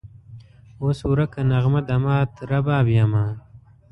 [0.81, 3.25] اوس ورکه نغمه د مات رباب یمه